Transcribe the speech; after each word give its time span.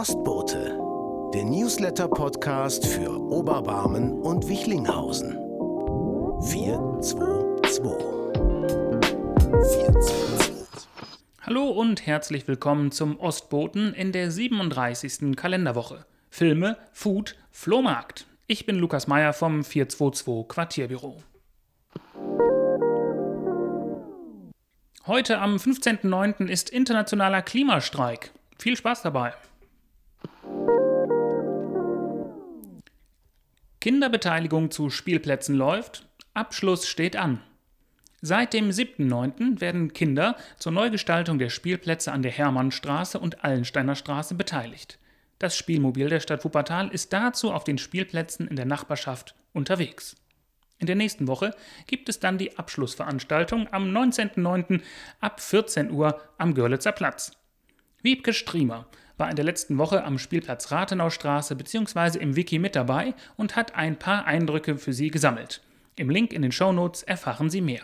Ostbote, 0.00 0.78
der 1.34 1.44
Newsletter-Podcast 1.44 2.86
für 2.86 3.10
Oberbarmen 3.10 4.12
und 4.22 4.48
Wichlinghausen. 4.48 5.32
422. 6.40 7.82
422. 9.50 10.88
Hallo 11.42 11.68
und 11.68 12.06
herzlich 12.06 12.48
willkommen 12.48 12.92
zum 12.92 13.20
Ostboten 13.20 13.92
in 13.92 14.12
der 14.12 14.30
37. 14.30 15.36
Kalenderwoche. 15.36 16.06
Filme, 16.30 16.78
Food, 16.94 17.36
Flohmarkt. 17.50 18.24
Ich 18.46 18.64
bin 18.64 18.76
Lukas 18.76 19.06
Meyer 19.06 19.34
vom 19.34 19.62
422 19.62 20.48
Quartierbüro. 20.48 21.22
Heute 25.06 25.40
am 25.40 25.56
15.09. 25.56 26.46
ist 26.46 26.70
internationaler 26.70 27.42
Klimastreik. 27.42 28.30
Viel 28.58 28.78
Spaß 28.78 29.02
dabei. 29.02 29.34
Kinderbeteiligung 33.80 34.70
zu 34.70 34.90
Spielplätzen 34.90 35.54
läuft, 35.54 36.06
Abschluss 36.34 36.86
steht 36.86 37.16
an. 37.16 37.40
Seit 38.20 38.52
dem 38.52 38.68
7.9. 38.68 39.62
werden 39.62 39.94
Kinder 39.94 40.36
zur 40.58 40.72
Neugestaltung 40.72 41.38
der 41.38 41.48
Spielplätze 41.48 42.12
an 42.12 42.20
der 42.20 42.30
Hermannstraße 42.30 43.18
und 43.18 43.42
Allensteiner 43.42 43.94
Straße 43.94 44.34
beteiligt. 44.34 44.98
Das 45.38 45.56
Spielmobil 45.56 46.10
der 46.10 46.20
Stadt 46.20 46.44
Wuppertal 46.44 46.88
ist 46.88 47.14
dazu 47.14 47.52
auf 47.52 47.64
den 47.64 47.78
Spielplätzen 47.78 48.46
in 48.46 48.56
der 48.56 48.66
Nachbarschaft 48.66 49.34
unterwegs. 49.54 50.14
In 50.78 50.86
der 50.86 50.96
nächsten 50.96 51.26
Woche 51.26 51.54
gibt 51.86 52.10
es 52.10 52.20
dann 52.20 52.36
die 52.36 52.58
Abschlussveranstaltung 52.58 53.72
am 53.72 53.84
19.09. 53.84 54.82
ab 55.20 55.40
14 55.40 55.90
Uhr 55.90 56.20
am 56.36 56.52
Görlitzer 56.52 56.92
Platz. 56.92 57.32
Wiebke 58.02 58.34
Striemer 58.34 58.86
war 59.20 59.30
in 59.30 59.36
der 59.36 59.44
letzten 59.44 59.78
Woche 59.78 60.02
am 60.02 60.18
Spielplatz 60.18 60.72
Rathenaustraße 60.72 61.54
bzw. 61.54 62.18
im 62.18 62.34
Wiki 62.34 62.58
mit 62.58 62.74
dabei 62.74 63.14
und 63.36 63.54
hat 63.54 63.74
ein 63.76 63.98
paar 63.98 64.24
Eindrücke 64.24 64.78
für 64.78 64.92
Sie 64.92 65.10
gesammelt. 65.10 65.62
Im 65.94 66.10
Link 66.10 66.32
in 66.32 66.42
den 66.42 66.50
Shownotes 66.50 67.02
erfahren 67.02 67.50
Sie 67.50 67.60
mehr. 67.60 67.82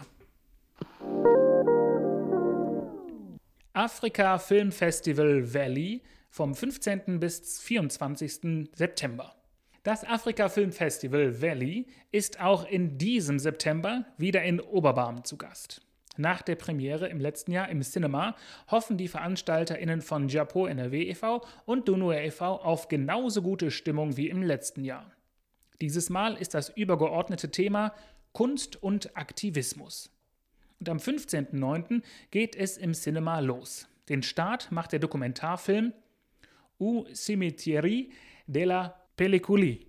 Afrika 3.75 4.39
Film 4.39 4.73
Festival 4.73 5.53
Valley 5.53 6.03
vom 6.31 6.55
15. 6.55 7.20
bis 7.20 7.61
24. 7.61 8.69
September. 8.75 9.34
Das 9.83 10.03
Afrika 10.05 10.48
Film 10.48 10.73
Festival 10.73 11.41
Valley 11.41 11.87
ist 12.11 12.41
auch 12.41 12.67
in 12.67 12.98
diesem 12.98 13.39
September 13.39 14.05
wieder 14.17 14.43
in 14.43 14.61
Oberbarm 14.61 15.25
zu 15.25 15.37
Gast. 15.37 15.86
Nach 16.17 16.42
der 16.42 16.56
Premiere 16.56 17.09
im 17.09 17.20
letzten 17.20 17.53
Jahr 17.53 17.69
im 17.69 17.83
Cinema 17.83 18.36
hoffen 18.70 18.97
die 18.97 19.09
VeranstalterInnen 19.09 20.00
von 20.03 20.28
Japo 20.28 20.67
NRW 20.67 21.11
e.V. 21.11 21.45
und 21.64 21.89
Dunue 21.89 22.19
e.V. 22.20 22.56
auf 22.62 22.89
genauso 22.89 23.42
gute 23.42 23.70
Stimmung 23.70 24.17
wie 24.17 24.28
im 24.28 24.42
letzten 24.42 24.84
Jahr. 24.84 25.12
Dieses 25.81 26.11
Mal 26.11 26.37
ist 26.37 26.55
das 26.55 26.70
übergeordnete 26.70 27.50
Thema 27.50 27.92
Kunst 28.33 28.83
und 28.83 29.17
Aktivismus. 29.17 30.11
Und 30.81 30.89
am 30.89 30.98
15.09. 30.98 32.03
geht 32.31 32.56
es 32.56 32.77
im 32.77 32.92
Cinema 32.92 33.41
los. 33.41 33.89
Den 34.09 34.22
Start 34.22 34.70
macht 34.72 34.92
der 34.92 34.98
Dokumentarfilm 34.98 35.92
U 36.78 37.05
Cimetieri 37.12 38.11
della 38.47 38.94
Pelliculi, 39.17 39.86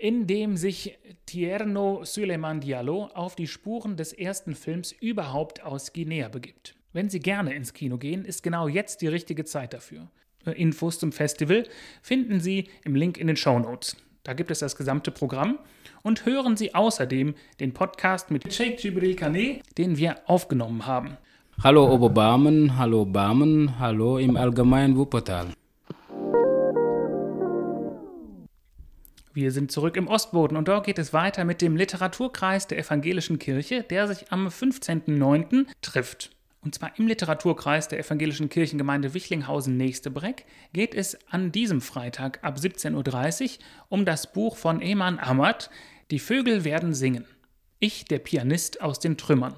in 0.00 0.26
dem 0.26 0.56
sich 0.56 0.98
Tierno 1.26 2.04
Suleiman 2.04 2.60
Diallo 2.60 3.10
auf 3.14 3.36
die 3.36 3.46
Spuren 3.46 3.96
des 3.96 4.14
ersten 4.14 4.54
Films 4.54 4.92
überhaupt 4.92 5.62
aus 5.62 5.92
Guinea 5.92 6.28
begibt. 6.28 6.74
Wenn 6.94 7.10
Sie 7.10 7.20
gerne 7.20 7.52
ins 7.52 7.74
Kino 7.74 7.98
gehen, 7.98 8.24
ist 8.24 8.42
genau 8.42 8.66
jetzt 8.66 9.02
die 9.02 9.08
richtige 9.08 9.44
Zeit 9.44 9.74
dafür. 9.74 10.08
Infos 10.54 10.98
zum 10.98 11.12
Festival 11.12 11.64
finden 12.00 12.40
Sie 12.40 12.68
im 12.82 12.94
Link 12.94 13.18
in 13.18 13.26
den 13.26 13.36
Show 13.36 13.58
Notes. 13.58 13.94
Da 14.22 14.32
gibt 14.32 14.50
es 14.50 14.60
das 14.60 14.74
gesamte 14.74 15.10
Programm 15.10 15.58
und 16.02 16.24
hören 16.24 16.56
Sie 16.56 16.74
außerdem 16.74 17.34
den 17.60 17.74
Podcast 17.74 18.30
mit 18.30 18.50
Sheikh 18.50 18.82
Jibril 18.82 19.14
Kane, 19.16 19.60
den 19.76 19.98
wir 19.98 20.16
aufgenommen 20.26 20.86
haben. 20.86 21.18
Hallo 21.62 21.92
Oberbarmen, 21.92 22.78
hallo 22.78 23.04
Barmen, 23.04 23.78
hallo 23.78 24.16
im 24.16 24.38
allgemeinen 24.38 24.96
Wuppertal. 24.96 25.48
Wir 29.32 29.52
sind 29.52 29.70
zurück 29.70 29.96
im 29.96 30.08
Ostboden 30.08 30.56
und 30.56 30.66
dort 30.66 30.86
geht 30.86 30.98
es 30.98 31.12
weiter 31.12 31.44
mit 31.44 31.62
dem 31.62 31.76
Literaturkreis 31.76 32.66
der 32.66 32.78
Evangelischen 32.78 33.38
Kirche, 33.38 33.84
der 33.84 34.08
sich 34.08 34.32
am 34.32 34.48
15.09. 34.48 35.66
trifft. 35.82 36.30
Und 36.62 36.74
zwar 36.74 36.98
im 36.98 37.06
Literaturkreis 37.06 37.86
der 37.86 38.00
Evangelischen 38.00 38.48
Kirchengemeinde 38.48 39.14
Wichlinghausen-Nächstebreck 39.14 40.44
geht 40.72 40.94
es 40.94 41.16
an 41.30 41.52
diesem 41.52 41.80
Freitag 41.80 42.40
ab 42.42 42.56
17.30 42.56 43.44
Uhr 43.44 43.58
um 43.88 44.04
das 44.04 44.32
Buch 44.32 44.56
von 44.56 44.82
Eman 44.82 45.20
Ahmad 45.20 45.70
Die 46.10 46.18
Vögel 46.18 46.64
werden 46.64 46.92
singen. 46.92 47.24
Ich, 47.78 48.04
der 48.06 48.18
Pianist 48.18 48.82
aus 48.82 48.98
den 48.98 49.16
Trümmern. 49.16 49.54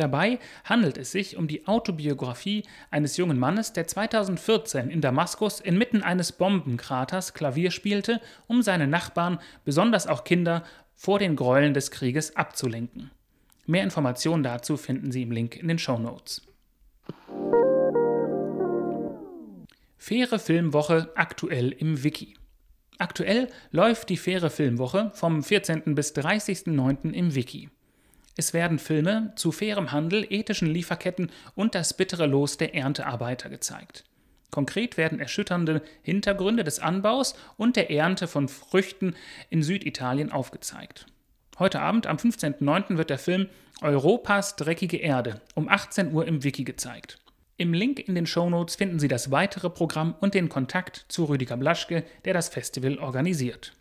Dabei 0.00 0.38
handelt 0.64 0.96
es 0.96 1.12
sich 1.12 1.36
um 1.36 1.46
die 1.46 1.66
Autobiografie 1.66 2.62
eines 2.90 3.18
jungen 3.18 3.38
Mannes, 3.38 3.74
der 3.74 3.86
2014 3.86 4.88
in 4.88 5.02
Damaskus 5.02 5.60
inmitten 5.60 6.02
eines 6.02 6.32
Bombenkraters 6.32 7.34
Klavier 7.34 7.70
spielte, 7.70 8.22
um 8.46 8.62
seine 8.62 8.86
Nachbarn, 8.86 9.40
besonders 9.66 10.06
auch 10.06 10.24
Kinder, 10.24 10.64
vor 10.94 11.18
den 11.18 11.36
Gräueln 11.36 11.74
des 11.74 11.90
Krieges 11.90 12.34
abzulenken. 12.34 13.10
Mehr 13.66 13.84
Informationen 13.84 14.42
dazu 14.42 14.78
finden 14.78 15.12
Sie 15.12 15.20
im 15.20 15.32
Link 15.32 15.56
in 15.56 15.68
den 15.68 15.78
Show 15.78 15.98
Notes. 15.98 16.48
Faire 19.98 20.38
Filmwoche 20.38 21.10
aktuell 21.14 21.72
im 21.72 22.02
Wiki. 22.02 22.38
Aktuell 22.96 23.48
läuft 23.70 24.08
die 24.08 24.16
Faire 24.16 24.48
Filmwoche 24.48 25.10
vom 25.12 25.42
14. 25.42 25.94
bis 25.94 26.14
30.09. 26.14 27.12
im 27.12 27.34
Wiki. 27.34 27.68
Es 28.36 28.54
werden 28.54 28.78
Filme 28.78 29.32
zu 29.36 29.52
fairem 29.52 29.92
Handel, 29.92 30.26
ethischen 30.30 30.68
Lieferketten 30.68 31.30
und 31.54 31.74
das 31.74 31.94
bittere 31.94 32.26
Los 32.26 32.56
der 32.56 32.74
Erntearbeiter 32.74 33.50
gezeigt. 33.50 34.04
Konkret 34.50 34.96
werden 34.96 35.20
erschütternde 35.20 35.82
Hintergründe 36.02 36.64
des 36.64 36.80
Anbaus 36.80 37.34
und 37.56 37.76
der 37.76 37.90
Ernte 37.90 38.26
von 38.26 38.48
Früchten 38.48 39.14
in 39.48 39.62
Süditalien 39.62 40.32
aufgezeigt. 40.32 41.06
Heute 41.58 41.80
Abend 41.80 42.06
am 42.06 42.16
15.09. 42.16 42.96
wird 42.96 43.10
der 43.10 43.18
Film 43.18 43.48
Europas 43.82 44.56
dreckige 44.56 44.96
Erde 44.96 45.40
um 45.54 45.68
18 45.68 46.12
Uhr 46.12 46.26
im 46.26 46.42
Wiki 46.42 46.64
gezeigt. 46.64 47.18
Im 47.56 47.74
Link 47.74 47.98
in 47.98 48.14
den 48.14 48.26
Shownotes 48.26 48.76
finden 48.76 48.98
Sie 48.98 49.08
das 49.08 49.30
weitere 49.30 49.68
Programm 49.68 50.14
und 50.20 50.32
den 50.32 50.48
Kontakt 50.48 51.04
zu 51.08 51.26
Rüdiger 51.26 51.58
Blaschke, 51.58 52.04
der 52.24 52.32
das 52.32 52.48
Festival 52.48 52.98
organisiert. 52.98 53.74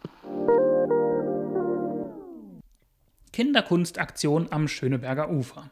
Kinderkunstaktion 3.31 4.51
am 4.51 4.67
Schöneberger 4.67 5.29
Ufer. 5.29 5.69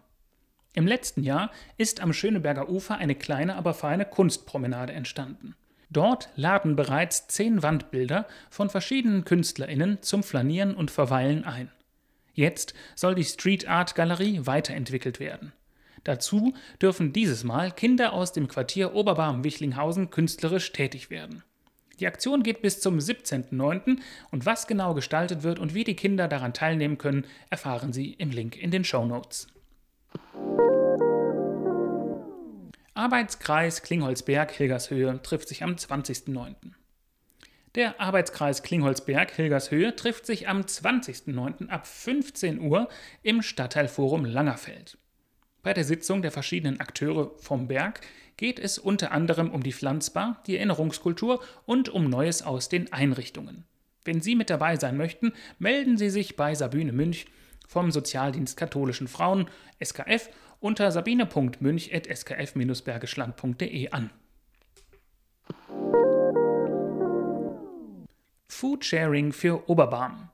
Im 0.73 0.85
letzten 0.85 1.23
Jahr 1.23 1.51
ist 1.77 2.01
am 2.01 2.13
Schöneberger 2.13 2.69
Ufer 2.69 2.97
eine 2.97 3.15
kleine, 3.15 3.55
aber 3.55 3.73
feine 3.73 4.05
Kunstpromenade 4.05 4.93
entstanden. 4.93 5.55
Dort 5.89 6.29
laden 6.35 6.75
bereits 6.75 7.27
zehn 7.27 7.63
Wandbilder 7.63 8.27
von 8.49 8.69
verschiedenen 8.69 9.25
KünstlerInnen 9.25 10.01
zum 10.01 10.21
Flanieren 10.21 10.75
und 10.75 10.91
Verweilen 10.91 11.45
ein. 11.45 11.71
Jetzt 12.33 12.73
soll 12.93 13.15
die 13.15 13.23
Street 13.23 13.67
Art 13.67 13.95
Galerie 13.95 14.41
weiterentwickelt 14.45 15.19
werden. 15.19 15.53
Dazu 16.03 16.53
dürfen 16.81 17.11
dieses 17.11 17.43
Mal 17.43 17.71
Kinder 17.71 18.13
aus 18.13 18.31
dem 18.31 18.47
Quartier 18.47 18.93
Oberbarm-Wichlinghausen 18.93 20.11
künstlerisch 20.11 20.71
tätig 20.71 21.09
werden. 21.09 21.43
Die 21.99 22.07
Aktion 22.07 22.43
geht 22.43 22.61
bis 22.61 22.79
zum 22.79 22.99
17.09. 22.99 23.97
und 24.31 24.45
was 24.45 24.67
genau 24.67 24.93
gestaltet 24.93 25.43
wird 25.43 25.59
und 25.59 25.73
wie 25.73 25.83
die 25.83 25.95
Kinder 25.95 26.27
daran 26.27 26.53
teilnehmen 26.53 26.97
können, 26.97 27.25
erfahren 27.49 27.91
Sie 27.93 28.13
im 28.13 28.29
Link 28.29 28.55
in 28.55 28.71
den 28.71 28.83
Show 28.83 29.05
Notes. 29.05 29.47
Arbeitskreis 32.93 33.83
Klingholzberg-Hilgershöhe 33.83 35.21
trifft 35.21 35.47
sich 35.47 35.63
am 35.63 35.73
20.09. 35.73 36.55
Der 37.75 38.01
Arbeitskreis 38.01 38.63
Klingholzberg-Hilgershöhe 38.63 39.95
trifft 39.95 40.25
sich 40.25 40.47
am 40.47 40.61
20.09. 40.61 41.69
ab 41.69 41.85
15 41.85 42.59
Uhr 42.59 42.89
im 43.21 43.43
Stadtteilforum 43.43 44.25
Langerfeld. 44.25 44.97
Bei 45.67 45.73
der 45.73 45.83
Sitzung 45.83 46.21
der 46.21 46.31
verschiedenen 46.31 46.79
Akteure 46.79 47.31
vom 47.39 47.67
Berg 47.67 47.99
geht 48.37 48.57
es 48.57 48.79
unter 48.79 49.11
anderem 49.11 49.51
um 49.51 49.61
die 49.61 49.73
Pflanzbar, 49.73 50.41
die 50.47 50.55
Erinnerungskultur 50.55 51.43
und 51.65 51.89
um 51.89 52.09
Neues 52.09 52.41
aus 52.41 52.69
den 52.69 52.93
Einrichtungen. 52.93 53.65
Wenn 54.05 54.21
Sie 54.21 54.35
mit 54.35 54.49
dabei 54.49 54.77
sein 54.77 54.95
möchten, 54.95 55.33
melden 55.59 55.97
Sie 55.97 56.09
sich 56.09 56.37
bei 56.37 56.55
Sabine 56.55 56.93
Münch 56.93 57.25
vom 57.67 57.91
Sozialdienst 57.91 58.55
katholischen 58.55 59.09
Frauen 59.09 59.49
SKF 59.83 60.29
unter 60.61 60.89
sabine.münch.skf-bergischland.de 60.89 63.89
an. 63.89 64.09
Foodsharing 68.47 69.33
für 69.33 69.69
Oberbarm. 69.69 70.29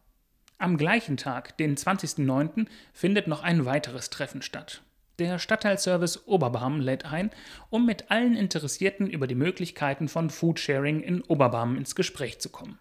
Am 0.60 0.78
gleichen 0.78 1.18
Tag, 1.18 1.58
den 1.58 1.76
20.09., 1.76 2.68
findet 2.94 3.26
noch 3.26 3.42
ein 3.42 3.66
weiteres 3.66 4.12
Treffen 4.12 4.44
statt. 4.44 4.84
Der 5.20 5.38
Stadtteilservice 5.38 6.28
Oberbarmen 6.28 6.82
lädt 6.82 7.06
ein, 7.06 7.30
um 7.70 7.86
mit 7.86 8.10
allen 8.10 8.36
Interessierten 8.36 9.08
über 9.08 9.28
die 9.28 9.36
Möglichkeiten 9.36 10.08
von 10.08 10.32
Foodsharing 10.32 11.02
in 11.02 11.22
Oberbarmen 11.22 11.78
ins 11.78 11.94
Gespräch 11.94 12.40
zu 12.40 12.50
kommen. 12.50 12.80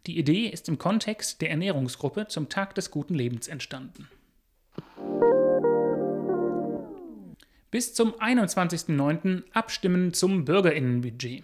Die 0.06 0.20
Idee 0.20 0.46
ist 0.46 0.70
im 0.70 0.78
Kontext 0.78 1.42
der 1.42 1.50
Ernährungsgruppe 1.50 2.28
zum 2.28 2.50
Tag 2.50 2.76
des 2.76 2.92
guten 2.92 3.16
Lebens 3.16 3.48
entstanden. 3.48 4.08
Bis 7.76 7.94
zum 7.94 8.14
21.09. 8.14 9.44
abstimmen 9.52 10.14
zum 10.14 10.46
Bürgerinnenbudget. 10.46 11.44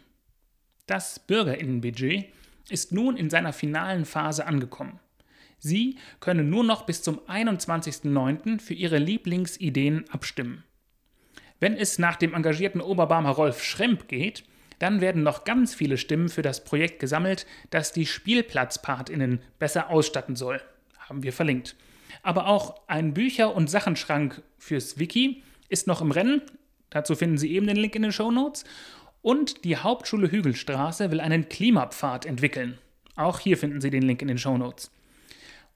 Das 0.85 1.19
Bürgerinnenbudget 1.19 2.31
ist 2.69 2.93
nun 2.93 3.17
in 3.17 3.29
seiner 3.29 3.51
finalen 3.51 4.05
Phase 4.05 4.47
angekommen. 4.47 5.01
Sie 5.59 5.97
können 6.21 6.49
nur 6.49 6.63
noch 6.63 6.85
bis 6.85 7.03
zum 7.03 7.19
21.09. 7.27 8.61
für 8.61 8.73
Ihre 8.73 8.97
Lieblingsideen 8.97 10.05
abstimmen. 10.09 10.63
Wenn 11.59 11.75
es 11.75 11.99
nach 11.99 12.15
dem 12.15 12.33
engagierten 12.33 12.79
Oberbarmer 12.79 13.31
Rolf 13.31 13.61
Schremp 13.61 14.07
geht, 14.07 14.45
dann 14.79 15.01
werden 15.01 15.23
noch 15.23 15.43
ganz 15.43 15.75
viele 15.75 15.97
Stimmen 15.97 16.29
für 16.29 16.43
das 16.43 16.63
Projekt 16.63 17.01
gesammelt, 17.01 17.45
das 17.71 17.91
die 17.91 18.05
SpielplatzpartInnen 18.05 19.41
besser 19.59 19.89
ausstatten 19.89 20.37
soll. 20.37 20.61
Haben 20.97 21.23
wir 21.23 21.33
verlinkt. 21.33 21.75
Aber 22.23 22.47
auch 22.47 22.87
ein 22.87 23.13
Bücher- 23.13 23.53
und 23.53 23.69
Sachenschrank 23.69 24.41
fürs 24.57 24.97
Wiki 24.97 25.43
ist 25.71 25.87
noch 25.87 26.01
im 26.01 26.11
Rennen. 26.11 26.41
Dazu 26.89 27.15
finden 27.15 27.37
Sie 27.37 27.51
eben 27.51 27.67
den 27.67 27.77
Link 27.77 27.95
in 27.95 28.01
den 28.01 28.11
Show 28.11 28.31
Notes. 28.31 28.65
Und 29.21 29.63
die 29.63 29.77
Hauptschule 29.77 30.31
Hügelstraße 30.31 31.11
will 31.11 31.19
einen 31.19 31.47
Klimapfad 31.47 32.25
entwickeln. 32.25 32.77
Auch 33.15 33.39
hier 33.39 33.57
finden 33.57 33.81
Sie 33.81 33.89
den 33.89 34.03
Link 34.03 34.21
in 34.21 34.27
den 34.27 34.37
Shownotes. 34.37 34.91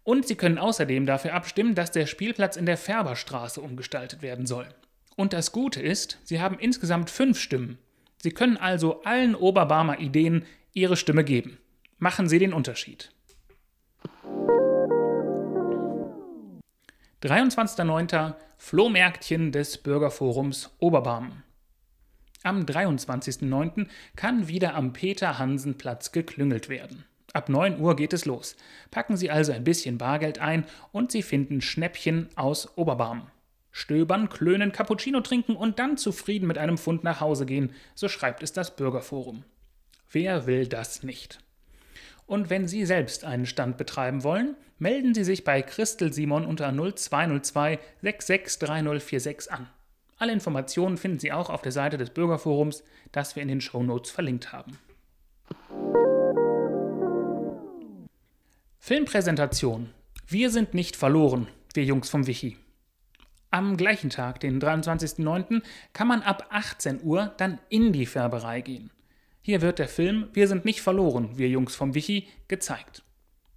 Und 0.04 0.28
Sie 0.28 0.36
können 0.36 0.58
außerdem 0.58 1.06
dafür 1.06 1.34
abstimmen, 1.34 1.74
dass 1.76 1.92
der 1.92 2.06
Spielplatz 2.06 2.58
in 2.58 2.66
der 2.66 2.78
Färberstraße 2.78 3.62
umgestaltet 3.62 4.22
werden 4.22 4.46
soll. 4.46 4.68
Und 5.16 5.34
das 5.34 5.52
Gute 5.52 5.82
ist, 5.82 6.20
Sie 6.24 6.42
haben 6.42 6.60
insgesamt 6.60 7.10
fünf 7.10 7.40
Stimmen. 7.40 7.78
Sie 8.22 8.32
können 8.32 8.58
also 8.58 9.02
allen 9.04 9.36
Oberbarmer 9.36 10.00
Ideen 10.00 10.46
Ihre 10.74 10.98
Stimme 10.98 11.24
geben. 11.24 11.58
Machen 11.98 12.28
Sie 12.28 12.40
den 12.40 12.54
Unterschied. 12.54 13.12
23.09. 17.24 18.34
Flohmärktchen 18.58 19.52
des 19.52 19.78
Bürgerforums 19.78 20.76
Oberbarmen. 20.80 21.44
Am 22.44 22.66
23.09. 22.66 23.88
kann 24.16 24.48
wieder 24.48 24.76
am 24.76 24.94
Peter-Hansen-Platz 24.94 26.12
geklüngelt 26.12 26.70
werden. 26.70 27.06
Ab 27.34 27.50
9 27.50 27.80
Uhr 27.80 27.96
geht 27.96 28.14
es 28.14 28.26
los. 28.26 28.56
Packen 28.92 29.18
Sie 29.18 29.32
also 29.32 29.52
ein 29.52 29.64
bisschen 29.64 29.98
Bargeld 29.98 30.40
ein 30.40 30.66
und 30.92 31.12
Sie 31.12 31.24
finden 31.24 31.62
Schnäppchen 31.62 32.30
aus 32.36 32.78
Oberbarm. 32.78 33.32
Stöbern, 33.72 34.30
klönen, 34.30 34.72
Cappuccino 34.72 35.20
trinken 35.22 35.56
und 35.56 35.80
dann 35.80 35.98
zufrieden 35.98 36.48
mit 36.48 36.58
einem 36.58 36.78
Pfund 36.78 37.04
nach 37.04 37.20
Hause 37.20 37.46
gehen, 37.46 37.74
so 37.94 38.08
schreibt 38.08 38.44
es 38.44 38.54
das 38.54 38.76
Bürgerforum. 38.76 39.44
Wer 40.12 40.48
will 40.48 40.68
das 40.68 41.04
nicht? 41.04 41.40
Und 42.26 42.50
wenn 42.50 42.68
Sie 42.68 42.86
selbst 42.86 43.24
einen 43.24 43.46
Stand 43.46 43.78
betreiben 43.78 44.24
wollen, 44.24 44.56
melden 44.80 45.14
Sie 45.14 45.24
sich 45.24 45.44
bei 45.44 45.62
Christel 45.62 46.12
Simon 46.12 46.46
unter 46.46 46.72
0202 46.72 47.80
663046 48.02 49.52
an. 49.52 49.70
Alle 50.18 50.34
Informationen 50.34 50.98
finden 50.98 51.20
Sie 51.20 51.32
auch 51.32 51.50
auf 51.50 51.62
der 51.62 51.72
Seite 51.72 51.98
des 51.98 52.10
Bürgerforums, 52.10 52.84
das 53.12 53.36
wir 53.36 53.44
in 53.44 53.50
den 53.50 53.62
Show 53.62 53.84
Notes 53.84 54.12
verlinkt 54.12 54.54
haben. 54.54 54.80
Filmpräsentation. 58.80 59.90
Wir 60.28 60.50
sind 60.50 60.74
nicht 60.74 60.96
verloren, 60.96 61.48
wir 61.74 61.84
Jungs 61.84 62.10
vom 62.10 62.28
Wichi. 62.28 62.58
Am 63.52 63.78
gleichen 63.78 64.10
Tag, 64.10 64.40
den 64.40 64.60
23.09., 64.60 65.62
kann 65.94 66.08
man 66.08 66.22
ab 66.22 66.48
18 66.50 67.02
Uhr 67.04 67.34
dann 67.38 67.60
in 67.70 67.94
die 67.94 68.06
Färberei 68.06 68.62
gehen. 68.62 68.92
Hier 69.46 69.62
wird 69.62 69.78
der 69.78 69.88
Film 69.88 70.28
Wir 70.34 70.48
sind 70.48 70.66
nicht 70.66 70.82
verloren, 70.82 71.38
wir 71.38 71.48
Jungs 71.48 71.76
vom 71.76 71.94
Wichi 71.94 72.28
gezeigt. 72.48 73.04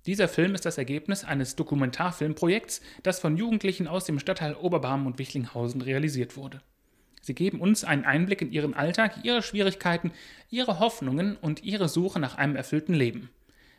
Dieser 0.05 0.29
Film 0.29 0.55
ist 0.55 0.67
das 0.67 0.77
Ergebnis 0.77 1.25
eines 1.25 1.57
Dokumentarfilmprojekts, 1.57 2.83
das 3.03 3.21
von 3.21 3.39
Jugendlichen 3.39 3.87
aus 3.87 4.05
dem 4.05 4.19
Stadtteil 4.19 4.55
Oberbarm 4.55 5.07
und 5.07 5.19
Wichlinghausen 5.19 5.81
realisiert 5.81 6.37
wurde. 6.37 6.61
Sie 7.23 7.35
geben 7.35 7.59
uns 7.63 7.85
einen 7.85 8.05
Einblick 8.05 8.43
in 8.43 8.53
ihren 8.53 8.75
Alltag, 8.75 9.21
ihre 9.23 9.41
Schwierigkeiten, 9.41 10.13
ihre 10.51 10.79
Hoffnungen 10.79 11.37
und 11.37 11.65
ihre 11.65 11.89
Suche 11.89 12.21
nach 12.21 12.37
einem 12.37 12.55
erfüllten 12.55 12.93
Leben. 12.93 13.31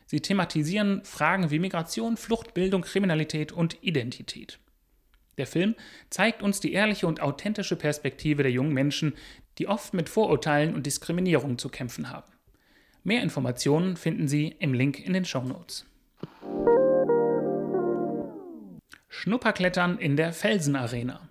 Sie 0.06 0.18
thematisieren 0.18 1.04
Fragen 1.04 1.52
wie 1.52 1.60
Migration, 1.60 2.16
Flucht, 2.16 2.54
Bildung, 2.54 2.82
Kriminalität 2.82 3.52
und 3.52 3.84
Identität. 3.84 4.58
Der 5.38 5.46
Film 5.46 5.76
zeigt 6.10 6.42
uns 6.42 6.58
die 6.58 6.72
ehrliche 6.72 7.06
und 7.06 7.22
authentische 7.22 7.76
Perspektive 7.76 8.42
der 8.42 8.50
jungen 8.50 8.74
Menschen, 8.74 9.14
die 9.60 9.68
oft 9.68 9.92
mit 9.92 10.08
Vorurteilen 10.08 10.74
und 10.74 10.86
Diskriminierung 10.86 11.58
zu 11.58 11.68
kämpfen 11.68 12.08
haben. 12.08 12.32
Mehr 13.04 13.22
Informationen 13.22 13.98
finden 13.98 14.26
Sie 14.26 14.56
im 14.58 14.72
Link 14.72 14.98
in 14.98 15.12
den 15.12 15.26
Show 15.26 15.42
Notes. 15.42 15.84
Schnupperklettern 19.08 19.98
in 19.98 20.16
der 20.16 20.32
Felsenarena. 20.32 21.28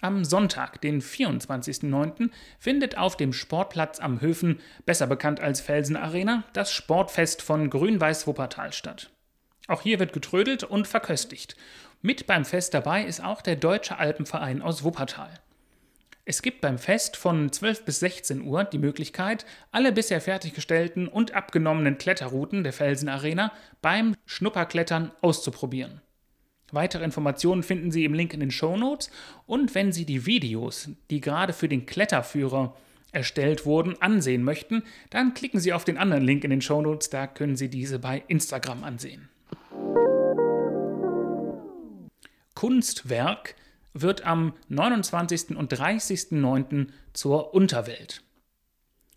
Am 0.00 0.24
Sonntag, 0.24 0.80
den 0.80 1.02
24.09., 1.02 2.30
findet 2.60 2.96
auf 2.96 3.16
dem 3.16 3.32
Sportplatz 3.32 3.98
am 3.98 4.20
Höfen, 4.20 4.60
besser 4.86 5.08
bekannt 5.08 5.40
als 5.40 5.60
Felsenarena, 5.60 6.44
das 6.52 6.72
Sportfest 6.72 7.42
von 7.42 7.68
Grün-Weiß 7.68 8.28
Wuppertal 8.28 8.72
statt. 8.72 9.10
Auch 9.66 9.82
hier 9.82 9.98
wird 9.98 10.12
getrödelt 10.12 10.62
und 10.62 10.86
verköstigt. 10.86 11.56
Mit 12.00 12.28
beim 12.28 12.44
Fest 12.44 12.74
dabei 12.74 13.04
ist 13.04 13.24
auch 13.24 13.42
der 13.42 13.56
Deutsche 13.56 13.98
Alpenverein 13.98 14.62
aus 14.62 14.84
Wuppertal. 14.84 15.40
Es 16.30 16.42
gibt 16.42 16.60
beim 16.60 16.78
Fest 16.78 17.16
von 17.16 17.50
12 17.50 17.84
bis 17.84 17.98
16 17.98 18.42
Uhr 18.42 18.62
die 18.62 18.78
Möglichkeit, 18.78 19.44
alle 19.72 19.90
bisher 19.90 20.20
fertiggestellten 20.20 21.08
und 21.08 21.34
abgenommenen 21.34 21.98
Kletterrouten 21.98 22.62
der 22.62 22.72
Felsenarena 22.72 23.50
beim 23.82 24.14
Schnupperklettern 24.26 25.10
auszuprobieren. 25.22 26.02
Weitere 26.70 27.02
Informationen 27.02 27.64
finden 27.64 27.90
Sie 27.90 28.04
im 28.04 28.14
Link 28.14 28.32
in 28.32 28.38
den 28.38 28.52
Show 28.52 28.76
Notes 28.76 29.10
und 29.46 29.74
wenn 29.74 29.90
Sie 29.90 30.04
die 30.04 30.24
Videos, 30.24 30.90
die 31.10 31.20
gerade 31.20 31.52
für 31.52 31.68
den 31.68 31.84
Kletterführer 31.84 32.76
erstellt 33.10 33.66
wurden, 33.66 34.00
ansehen 34.00 34.44
möchten, 34.44 34.84
dann 35.10 35.34
klicken 35.34 35.58
Sie 35.58 35.72
auf 35.72 35.84
den 35.84 35.98
anderen 35.98 36.22
Link 36.22 36.44
in 36.44 36.50
den 36.50 36.62
Show 36.62 36.80
Notes, 36.80 37.10
da 37.10 37.26
können 37.26 37.56
Sie 37.56 37.68
diese 37.68 37.98
bei 37.98 38.22
Instagram 38.28 38.84
ansehen. 38.84 39.28
Kunstwerk 42.54 43.56
wird 43.92 44.24
am 44.24 44.54
29. 44.68 45.56
und 45.56 45.72
30.09. 45.72 46.88
zur 47.12 47.54
Unterwelt. 47.54 48.22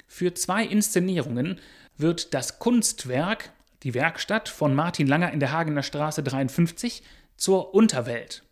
Für 0.08 0.34
zwei 0.34 0.64
Inszenierungen 0.64 1.60
wird 1.98 2.34
das 2.34 2.60
Kunstwerk, 2.60 3.52
die 3.84 3.94
Werkstatt 3.94 4.50
von 4.50 4.74
Martin 4.76 5.08
Langer 5.08 5.32
in 5.32 5.40
der 5.40 5.52
Hagener 5.52 5.84
Straße 5.84 6.24
53, 6.24 7.04
zur 7.36 7.74
Unterwelt. 7.74 8.44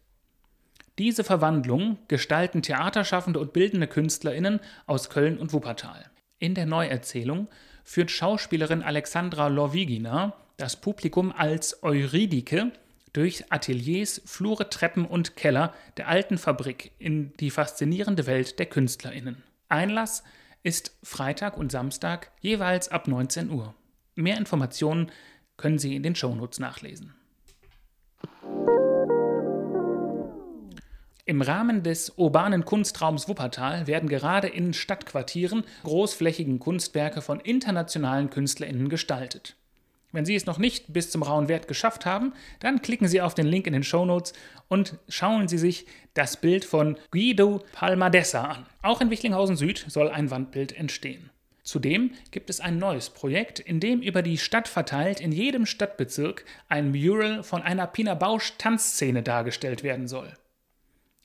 Diese 0.97 1.23
Verwandlung 1.23 1.97
gestalten 2.07 2.61
Theaterschaffende 2.61 3.39
und 3.39 3.53
bildende 3.53 3.87
KünstlerInnen 3.87 4.59
aus 4.85 5.09
Köln 5.09 5.37
und 5.37 5.53
Wuppertal. 5.53 6.11
In 6.37 6.53
der 6.53 6.65
Neuerzählung 6.65 7.47
führt 7.83 8.11
Schauspielerin 8.11 8.83
Alexandra 8.83 9.47
Lorwigina 9.47 10.33
das 10.57 10.75
Publikum 10.75 11.31
als 11.31 11.81
Eurydike 11.81 12.71
durch 13.13 13.51
Ateliers, 13.51 14.21
Flure, 14.25 14.69
Treppen 14.69 15.05
und 15.05 15.35
Keller 15.35 15.73
der 15.97 16.07
alten 16.07 16.37
Fabrik 16.37 16.91
in 16.99 17.33
die 17.39 17.51
faszinierende 17.51 18.25
Welt 18.25 18.59
der 18.59 18.67
KünstlerInnen. 18.67 19.43
Einlass 19.69 20.23
ist 20.63 20.97
Freitag 21.03 21.57
und 21.57 21.71
Samstag 21.71 22.31
jeweils 22.39 22.89
ab 22.89 23.07
19 23.07 23.49
Uhr. 23.49 23.73
Mehr 24.15 24.37
Informationen 24.37 25.11
können 25.57 25.79
Sie 25.79 25.95
in 25.95 26.03
den 26.03 26.15
Shownotes 26.15 26.59
nachlesen. 26.59 27.13
Im 31.25 31.41
Rahmen 31.41 31.83
des 31.83 32.09
urbanen 32.17 32.65
Kunstraums 32.65 33.29
Wuppertal 33.29 33.87
werden 33.87 34.09
gerade 34.09 34.47
in 34.47 34.73
Stadtquartieren 34.73 35.63
großflächigen 35.83 36.59
Kunstwerke 36.59 37.21
von 37.21 37.39
internationalen 37.39 38.29
KünstlerInnen 38.29 38.89
gestaltet. 38.89 39.55
Wenn 40.11 40.25
Sie 40.25 40.35
es 40.35 40.45
noch 40.45 40.57
nicht 40.57 40.91
bis 40.91 41.09
zum 41.09 41.23
rauen 41.23 41.47
Wert 41.47 41.67
geschafft 41.67 42.05
haben, 42.05 42.33
dann 42.59 42.81
klicken 42.81 43.07
Sie 43.07 43.21
auf 43.21 43.33
den 43.33 43.47
Link 43.47 43.67
in 43.67 43.73
den 43.73 43.83
Show 43.83 44.05
Notes 44.05 44.33
und 44.67 44.97
schauen 45.07 45.47
Sie 45.47 45.57
sich 45.57 45.85
das 46.13 46.37
Bild 46.37 46.65
von 46.65 46.97
Guido 47.11 47.63
Palmadessa 47.73 48.43
an. 48.43 48.65
Auch 48.81 49.01
in 49.01 49.09
Wichlinghausen 49.09 49.55
Süd 49.55 49.85
soll 49.87 50.09
ein 50.09 50.31
Wandbild 50.31 50.77
entstehen. 50.77 51.29
Zudem 51.63 52.11
gibt 52.31 52.49
es 52.49 52.59
ein 52.59 52.79
neues 52.79 53.11
Projekt, 53.11 53.59
in 53.59 53.79
dem 53.79 54.01
über 54.01 54.21
die 54.23 54.37
Stadt 54.37 54.67
verteilt 54.67 55.19
in 55.19 55.31
jedem 55.31 55.65
Stadtbezirk 55.65 56.43
ein 56.67 56.91
Mural 56.91 57.43
von 57.43 57.61
einer 57.61 57.87
Pina 57.87 58.15
Bausch 58.15 58.53
Tanzszene 58.57 59.21
dargestellt 59.21 59.83
werden 59.83 60.07
soll. 60.07 60.33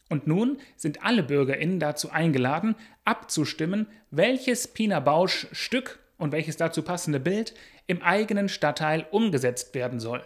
Und 0.09 0.27
nun 0.27 0.59
sind 0.77 1.03
alle 1.03 1.23
BürgerInnen 1.23 1.81
dazu 1.81 2.11
eingeladen, 2.11 2.77
abzustimmen, 3.05 3.89
welches 4.11 4.69
Pina 4.69 5.01
Bausch 5.01 5.49
Stück 5.53 5.99
und 6.19 6.33
welches 6.33 6.57
dazu 6.57 6.83
passende 6.83 7.21
Bild 7.21 7.55
im 7.87 8.03
eigenen 8.03 8.49
Stadtteil 8.49 9.07
umgesetzt 9.11 9.75
werden 9.75 10.01
soll. 10.01 10.23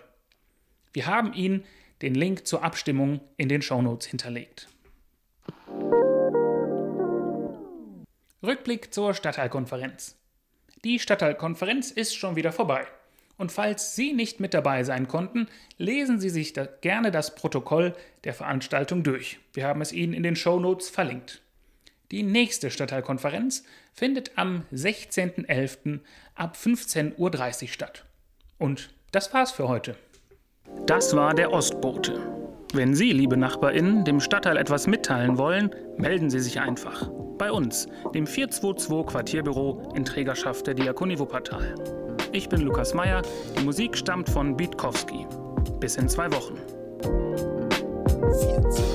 Wir 0.92 1.06
haben 1.06 1.32
Ihnen 1.32 1.64
den 2.02 2.14
Link 2.14 2.46
zur 2.46 2.64
Abstimmung 2.64 3.20
in 3.36 3.48
den 3.48 3.62
Shownotes 3.62 4.06
hinterlegt. 4.06 4.68
Rückblick 8.42 8.92
zur 8.94 9.14
Stadtteilkonferenz. 9.14 10.16
Die 10.84 10.98
Stadtteilkonferenz 10.98 11.90
ist 11.90 12.16
schon 12.16 12.36
wieder 12.36 12.52
vorbei. 12.52 12.86
Und 13.36 13.52
falls 13.52 13.94
Sie 13.94 14.12
nicht 14.12 14.40
mit 14.40 14.54
dabei 14.54 14.84
sein 14.84 15.08
konnten, 15.08 15.48
lesen 15.76 16.20
Sie 16.20 16.30
sich 16.30 16.52
da 16.52 16.66
gerne 16.66 17.10
das 17.10 17.34
Protokoll 17.34 17.94
der 18.24 18.34
Veranstaltung 18.34 19.02
durch. 19.02 19.38
Wir 19.52 19.66
haben 19.66 19.80
es 19.80 19.92
Ihnen 19.92 20.12
in 20.12 20.22
den 20.22 20.36
Shownotes 20.36 20.88
verlinkt. 20.90 21.42
Die 22.10 22.24
nächste 22.24 22.70
Stadtteilkonferenz 22.70 23.62
findet 23.92 24.32
am 24.36 24.64
16.11. 24.72 26.00
ab 26.34 26.56
15.30 26.60 27.62
Uhr 27.62 27.68
statt. 27.68 28.04
Und 28.58 28.90
das 29.12 29.32
war's 29.32 29.52
für 29.52 29.68
heute. 29.68 29.94
Das 30.86 31.14
war 31.14 31.34
der 31.34 31.52
Ostbote. 31.52 32.20
Wenn 32.72 32.94
Sie, 32.94 33.12
liebe 33.12 33.36
NachbarInnen, 33.36 34.04
dem 34.04 34.20
Stadtteil 34.20 34.56
etwas 34.56 34.86
mitteilen 34.86 35.38
wollen, 35.38 35.70
melden 35.98 36.30
Sie 36.30 36.40
sich 36.40 36.60
einfach. 36.60 37.08
Bei 37.38 37.50
uns, 37.50 37.86
dem 38.14 38.26
422 38.26 39.06
Quartierbüro 39.12 39.92
in 39.94 40.04
Trägerschaft 40.04 40.66
der 40.66 40.74
Diakonie 40.74 41.18
Wuppertal. 41.18 41.74
Ich 42.32 42.48
bin 42.48 42.60
Lukas 42.60 42.92
Meyer, 42.92 43.22
die 43.56 43.64
Musik 43.64 43.96
stammt 43.96 44.28
von 44.28 44.56
Bietkowski. 44.56 45.26
Bis 45.80 45.96
in 45.96 46.08
zwei 46.08 46.30
Wochen. 46.32 46.58
14. 48.62 48.89